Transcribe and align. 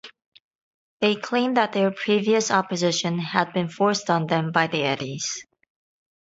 They 1.01 1.13
claimed 1.13 1.57
that 1.57 1.73
their 1.73 1.91
previous 1.91 2.49
opposition 2.49 3.19
had 3.19 3.53
been 3.53 3.69
forced 3.69 4.09
on 4.09 4.25
them 4.25 4.51
by 4.51 4.65
the 4.65 4.81
Eddies. 4.83 5.45